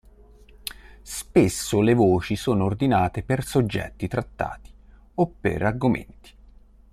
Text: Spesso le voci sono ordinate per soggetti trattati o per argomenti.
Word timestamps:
Spesso 1.03 1.79
le 1.79 1.93
voci 1.93 2.35
sono 2.35 2.63
ordinate 2.65 3.21
per 3.21 3.45
soggetti 3.45 4.07
trattati 4.07 4.73
o 5.13 5.27
per 5.39 5.61
argomenti. 5.61 6.31